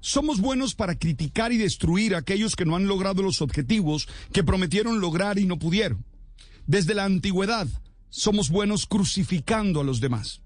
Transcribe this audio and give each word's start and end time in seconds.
Somos 0.00 0.40
buenos 0.40 0.74
para 0.74 0.96
criticar 0.96 1.52
y 1.52 1.56
destruir 1.56 2.14
a 2.14 2.18
aquellos 2.18 2.54
que 2.54 2.64
no 2.64 2.76
han 2.76 2.86
logrado 2.86 3.22
los 3.22 3.42
objetivos 3.42 4.08
que 4.32 4.44
prometieron 4.44 5.00
lograr 5.00 5.38
y 5.38 5.46
no 5.46 5.58
pudieron. 5.58 6.04
Desde 6.66 6.94
la 6.94 7.04
antigüedad, 7.04 7.66
somos 8.10 8.50
buenos 8.50 8.86
crucificando 8.86 9.80
a 9.80 9.84
los 9.84 10.00
demás. 10.00 10.40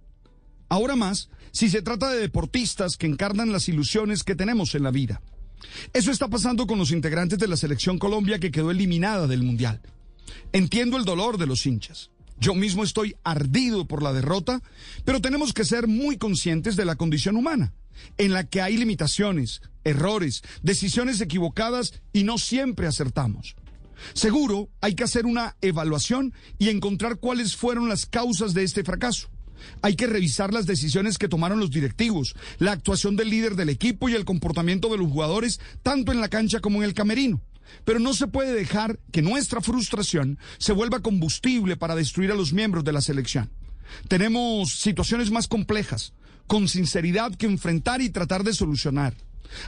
Ahora 0.68 0.96
más, 0.96 1.28
si 1.50 1.68
se 1.68 1.82
trata 1.82 2.08
de 2.10 2.20
deportistas 2.20 2.96
que 2.96 3.06
encarnan 3.06 3.52
las 3.52 3.68
ilusiones 3.68 4.24
que 4.24 4.34
tenemos 4.34 4.74
en 4.74 4.84
la 4.84 4.90
vida. 4.90 5.20
Eso 5.92 6.10
está 6.10 6.28
pasando 6.28 6.66
con 6.66 6.78
los 6.78 6.90
integrantes 6.90 7.38
de 7.38 7.48
la 7.48 7.56
selección 7.56 7.98
Colombia 7.98 8.38
que 8.38 8.50
quedó 8.50 8.70
eliminada 8.70 9.26
del 9.26 9.42
Mundial. 9.42 9.80
Entiendo 10.52 10.96
el 10.96 11.04
dolor 11.04 11.38
de 11.38 11.46
los 11.46 11.66
hinchas. 11.66 12.10
Yo 12.40 12.54
mismo 12.54 12.82
estoy 12.82 13.14
ardido 13.22 13.86
por 13.86 14.02
la 14.02 14.12
derrota, 14.12 14.62
pero 15.04 15.20
tenemos 15.20 15.52
que 15.52 15.64
ser 15.64 15.86
muy 15.86 16.16
conscientes 16.16 16.74
de 16.74 16.84
la 16.84 16.96
condición 16.96 17.36
humana, 17.36 17.72
en 18.18 18.32
la 18.32 18.44
que 18.44 18.62
hay 18.62 18.76
limitaciones, 18.76 19.62
errores, 19.84 20.42
decisiones 20.62 21.20
equivocadas 21.20 21.94
y 22.12 22.24
no 22.24 22.38
siempre 22.38 22.86
acertamos. 22.86 23.56
Seguro 24.14 24.68
hay 24.80 24.94
que 24.94 25.04
hacer 25.04 25.26
una 25.26 25.56
evaluación 25.60 26.34
y 26.58 26.68
encontrar 26.68 27.18
cuáles 27.18 27.56
fueron 27.56 27.88
las 27.88 28.06
causas 28.06 28.54
de 28.54 28.64
este 28.64 28.84
fracaso. 28.84 29.28
Hay 29.80 29.94
que 29.94 30.06
revisar 30.06 30.52
las 30.52 30.66
decisiones 30.66 31.18
que 31.18 31.28
tomaron 31.28 31.60
los 31.60 31.70
directivos, 31.70 32.34
la 32.58 32.72
actuación 32.72 33.16
del 33.16 33.30
líder 33.30 33.54
del 33.54 33.68
equipo 33.68 34.08
y 34.08 34.14
el 34.14 34.24
comportamiento 34.24 34.88
de 34.88 34.98
los 34.98 35.08
jugadores, 35.08 35.60
tanto 35.82 36.12
en 36.12 36.20
la 36.20 36.28
cancha 36.28 36.60
como 36.60 36.78
en 36.78 36.84
el 36.84 36.94
camerino. 36.94 37.40
Pero 37.84 38.00
no 38.00 38.12
se 38.12 38.26
puede 38.26 38.52
dejar 38.52 38.98
que 39.12 39.22
nuestra 39.22 39.60
frustración 39.60 40.38
se 40.58 40.72
vuelva 40.72 41.00
combustible 41.00 41.76
para 41.76 41.94
destruir 41.94 42.32
a 42.32 42.34
los 42.34 42.52
miembros 42.52 42.84
de 42.84 42.92
la 42.92 43.00
selección. 43.00 43.50
Tenemos 44.08 44.74
situaciones 44.80 45.30
más 45.30 45.48
complejas, 45.48 46.12
con 46.52 46.68
sinceridad 46.68 47.34
que 47.34 47.46
enfrentar 47.46 48.02
y 48.02 48.10
tratar 48.10 48.44
de 48.44 48.52
solucionar. 48.52 49.14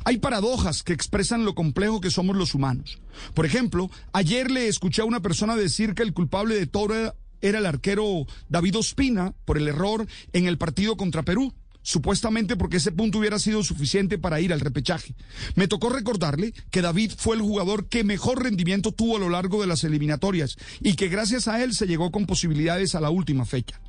Hay 0.05 0.19
paradojas 0.19 0.83
que 0.83 0.93
expresan 0.93 1.47
lo 1.47 1.55
complejo 1.55 1.99
que 1.99 2.11
somos 2.11 2.37
los 2.37 2.55
humanos. 2.55 2.99
Por 3.33 3.47
ejemplo, 3.47 3.91
ayer 4.13 4.51
le 4.51 4.69
escuché 4.69 5.01
a 5.01 5.07
una 5.07 5.21
persona 5.21 5.57
decir 5.57 5.95
que 5.95 6.03
el 6.03 6.13
culpable 6.13 6.57
de 6.57 6.67
todo 6.67 7.17
era 7.41 7.59
el 7.59 7.65
arquero 7.65 8.27
David 8.51 8.77
Ospina 8.77 9.33
por 9.47 9.57
el 9.57 9.67
error 9.67 10.07
en 10.35 10.45
el 10.45 10.59
partido 10.59 10.99
contra 10.99 11.23
Perú 11.23 11.55
supuestamente 11.81 12.55
porque 12.55 12.77
ese 12.77 12.93
punto 12.93 13.19
hubiera 13.19 13.39
sido 13.39 13.63
suficiente 13.63 14.19
para 14.19 14.43
ir 14.43 14.53
al 14.53 14.61
repechaje. 14.61 15.15
Me 15.55 15.69
tocó 15.69 15.89
recordarle 15.89 16.53
que 16.71 16.83
David 16.83 17.13
fue 17.17 17.37
el 17.37 17.43
jugador 17.43 17.89
que 17.89 18.05
mejor 18.05 18.43
rendimiento 18.43 18.93
tuvo 18.93 19.17
a 19.17 19.21
lo 19.21 19.31
largo 19.31 19.63
de 19.63 19.69
las 19.69 19.85
eliminatorias 19.85 20.57
y 20.81 20.97
que 20.97 21.09
gracias 21.09 21.49
a 21.49 21.65
él 21.65 21.73
se 21.73 21.87
llegó 21.87 22.11
con 22.11 22.27
posibilidades 22.27 22.95
a 22.95 23.01
la 23.01 23.09
última 23.09 23.47
fecha. 23.47 23.81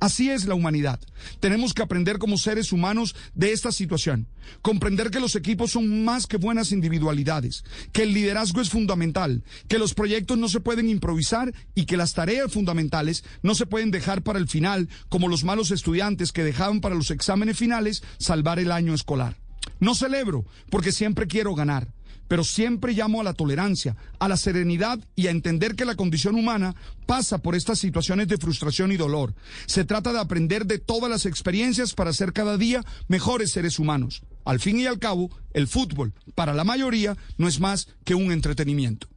Así 0.00 0.30
es 0.30 0.46
la 0.46 0.54
humanidad. 0.54 1.00
Tenemos 1.40 1.74
que 1.74 1.82
aprender 1.82 2.18
como 2.18 2.38
seres 2.38 2.72
humanos 2.72 3.14
de 3.34 3.52
esta 3.52 3.72
situación. 3.72 4.28
Comprender 4.62 5.10
que 5.10 5.20
los 5.20 5.36
equipos 5.36 5.72
son 5.72 6.04
más 6.04 6.26
que 6.26 6.36
buenas 6.36 6.72
individualidades, 6.72 7.64
que 7.92 8.02
el 8.02 8.12
liderazgo 8.12 8.60
es 8.60 8.70
fundamental, 8.70 9.42
que 9.68 9.78
los 9.78 9.94
proyectos 9.94 10.38
no 10.38 10.48
se 10.48 10.60
pueden 10.60 10.88
improvisar 10.88 11.52
y 11.74 11.86
que 11.86 11.96
las 11.96 12.14
tareas 12.14 12.52
fundamentales 12.52 13.24
no 13.42 13.54
se 13.54 13.66
pueden 13.66 13.90
dejar 13.90 14.22
para 14.22 14.38
el 14.38 14.48
final, 14.48 14.88
como 15.08 15.28
los 15.28 15.44
malos 15.44 15.70
estudiantes 15.70 16.32
que 16.32 16.44
dejaban 16.44 16.80
para 16.80 16.94
los 16.94 17.10
exámenes 17.10 17.56
finales 17.56 18.02
salvar 18.18 18.58
el 18.58 18.72
año 18.72 18.94
escolar. 18.94 19.36
No 19.80 19.94
celebro, 19.94 20.44
porque 20.70 20.92
siempre 20.92 21.26
quiero 21.26 21.54
ganar 21.54 21.88
pero 22.28 22.44
siempre 22.44 22.92
llamo 22.92 23.20
a 23.20 23.24
la 23.24 23.34
tolerancia, 23.34 23.96
a 24.18 24.28
la 24.28 24.36
serenidad 24.36 24.98
y 25.16 25.26
a 25.26 25.30
entender 25.30 25.74
que 25.74 25.84
la 25.84 25.94
condición 25.94 26.34
humana 26.34 26.74
pasa 27.06 27.38
por 27.38 27.54
estas 27.54 27.78
situaciones 27.78 28.28
de 28.28 28.38
frustración 28.38 28.92
y 28.92 28.96
dolor. 28.96 29.34
Se 29.66 29.84
trata 29.84 30.12
de 30.12 30.20
aprender 30.20 30.66
de 30.66 30.78
todas 30.78 31.10
las 31.10 31.26
experiencias 31.26 31.94
para 31.94 32.12
ser 32.12 32.32
cada 32.32 32.56
día 32.56 32.82
mejores 33.08 33.52
seres 33.52 33.78
humanos. 33.78 34.22
Al 34.44 34.60
fin 34.60 34.78
y 34.78 34.86
al 34.86 34.98
cabo, 34.98 35.30
el 35.52 35.68
fútbol, 35.68 36.12
para 36.34 36.54
la 36.54 36.64
mayoría, 36.64 37.16
no 37.38 37.48
es 37.48 37.60
más 37.60 37.88
que 38.04 38.14
un 38.14 38.32
entretenimiento. 38.32 39.08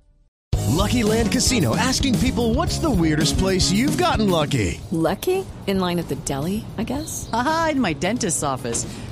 Lucky 0.78 1.02
Land 1.02 1.32
Casino 1.32 1.76
asking 1.76 2.20
people 2.20 2.54
what's 2.54 2.80
the 2.80 2.90
weirdest 2.90 3.38
place 3.38 3.72
you've 3.72 3.98
gotten 3.98 4.30
lucky? 4.30 4.80
Lucky? 4.92 5.46
In 5.66 5.80
line 5.80 5.98
at 5.98 6.08
the 6.08 6.16
deli, 6.24 6.66
I 6.78 6.84
guess? 6.84 7.30
Aha, 7.34 7.70
in 7.72 7.82
my 7.82 7.94
dentist's 7.94 8.44
office. 8.44 8.86